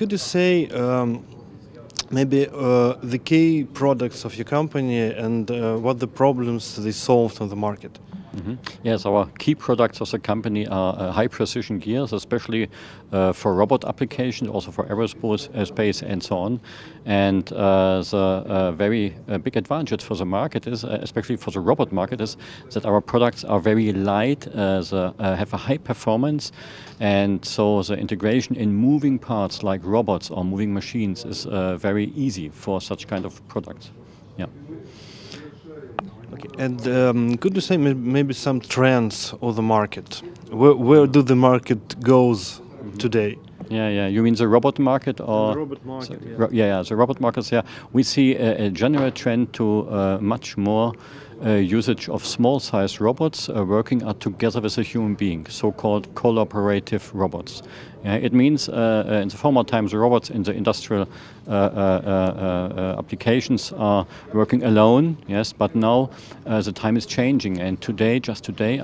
[0.00, 1.22] could you say um,
[2.10, 7.38] maybe uh, the key products of your company and uh, what the problems they solved
[7.42, 7.98] on the market?
[8.32, 8.56] Mm -hmm.
[8.82, 12.68] Yes, our key products as a company are uh, high precision gears, especially
[13.12, 16.60] uh, for robot applications, also for aerospace space and so on.
[17.06, 21.60] And uh, the uh, very uh, big advantage for the market is, especially for the
[21.60, 22.36] robot market, is
[22.70, 26.52] that our products are very light, the, have a high performance,
[27.00, 31.46] and so the integration in moving parts like robots or moving machines is
[31.82, 33.90] very easy for such kind of products.
[34.38, 34.46] Yeah.
[36.46, 36.64] Okay.
[36.64, 40.22] And um, could you say maybe some trends of the market?
[40.50, 42.98] Where, where do the market goes mm -hmm.
[42.98, 43.36] today?
[43.68, 44.12] Yeah, yeah.
[44.12, 46.20] You mean the robot market or the robot market?
[46.20, 46.48] The, yeah.
[46.52, 46.82] yeah, yeah.
[46.82, 47.50] The robot markets.
[47.50, 50.92] Yeah, we see a, a general trend to uh, much more
[51.44, 57.10] uh, usage of small-sized robots uh, working uh, together with a human being, so-called collaborative
[57.14, 57.62] robots.
[58.04, 61.06] Uh, it means uh, uh, in the former times, the robots in the industrial
[61.46, 66.08] uh, uh, applications are working alone, yes, but now
[66.46, 68.80] the time is changing, and today, just today,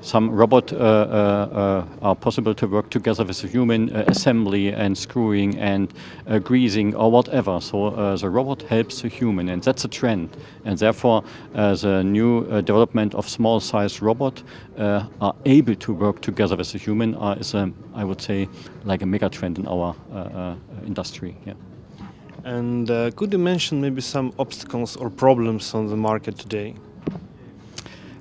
[0.00, 5.94] some robot are possible to work together with a human assembly and screwing and
[6.42, 7.60] greasing or whatever.
[7.60, 13.14] So the robot helps the human, and that's a trend, and therefore the new development
[13.14, 14.42] of small-sized robot
[14.78, 18.48] are able to work together with a human is, a, I would say,
[18.84, 21.36] like a mega trend in our uh, uh, industry.
[21.46, 21.54] Yeah.
[22.44, 26.74] And uh, could you mention maybe some obstacles or problems on the market today?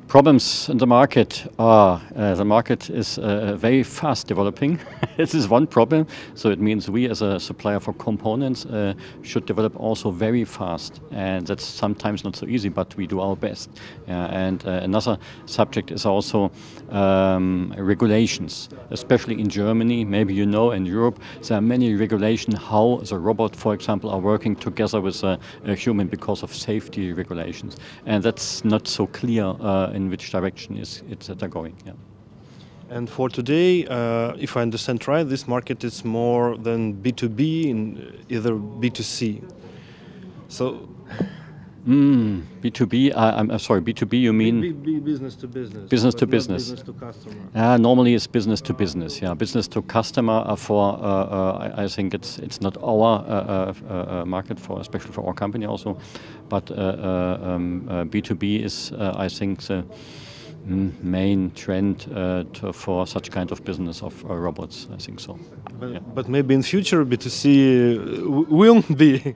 [0.07, 4.79] Problems in the market are uh, the market is uh, very fast developing.
[5.17, 6.05] this is one problem.
[6.35, 11.01] So it means we, as a supplier for components, uh, should develop also very fast,
[11.09, 12.69] and that's sometimes not so easy.
[12.69, 13.69] But we do our best.
[14.07, 16.51] and uh, another subject is also
[16.91, 20.05] um, regulations, especially in Germany.
[20.05, 24.19] Maybe you know in Europe there are many regulations how the robot, for example, are
[24.19, 29.45] working together with a, a human because of safety regulations, and that's not so clear
[29.45, 31.75] uh, in which direction is it's they're going.
[31.85, 31.93] Yeah.
[32.89, 38.25] And for today, uh, if I understand right, this market is more than B2B in
[38.29, 38.51] either
[38.81, 39.41] B2C.
[40.47, 40.87] So
[41.87, 44.59] Mm, B2B, uh, I'm sorry, B2B you mean?
[44.59, 45.87] B, B, business to business.
[45.87, 46.71] Business to business.
[46.71, 47.35] Business to customer.
[47.53, 49.35] Uh, normally it's business to business, yeah.
[49.35, 54.25] Business to customer uh, for, uh, uh, I, I, think it's it's not our uh,
[54.25, 55.95] market for, especially for our company also,
[56.49, 59.85] but um, B2B is, I think, the
[60.65, 64.87] main trend uh, to, for such kind of business of uh, robots.
[64.93, 65.37] I think so.
[65.79, 65.99] But, yeah.
[65.99, 69.35] but, maybe in future B2C uh, will be.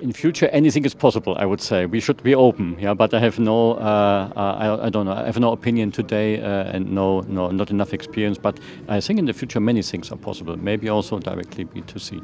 [0.00, 1.36] in future, anything is possible.
[1.38, 2.76] I would say we should be open.
[2.78, 5.12] Yeah, but I have no, uh, uh, I, I, don't know.
[5.12, 8.38] I have no opinion today uh, and no, no, not enough experience.
[8.38, 10.56] But I think in the future many things are possible.
[10.56, 12.20] Maybe also directly B2C.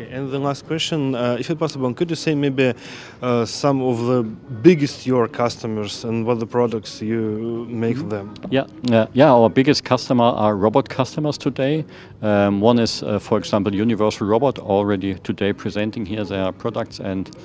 [0.00, 2.72] Okay, and the last question, uh, if it's possible, could you say maybe
[3.20, 4.22] uh, some of the
[4.62, 8.32] biggest your customers and what the products you make for them?
[8.48, 9.32] Yeah, uh, yeah.
[9.32, 11.84] Our biggest customer are robot customers today.
[12.22, 17.36] Um, one is, uh, for example, Universal Robot, already today presenting here their products and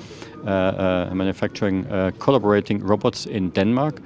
[0.45, 4.01] Uh, uh, manufacturing uh, collaborating robots in Denmark.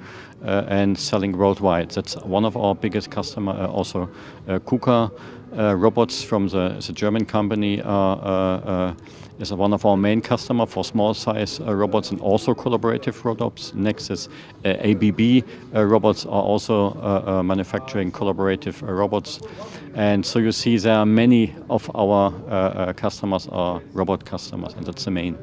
[0.68, 1.90] and selling worldwide.
[1.90, 3.66] That's one of our biggest customer.
[3.66, 4.08] also,
[4.46, 5.10] KUKA
[5.56, 8.94] uh, robots from the, the German company are, uh, uh,
[9.40, 13.74] is one of our main customer for small size robots and also collaborative robots.
[13.74, 14.28] Next is
[14.64, 19.40] ABB robots are also manufacturing collaborative robots.
[19.94, 25.04] And so you see there are many of our customers are robot customers and that's
[25.04, 25.36] the main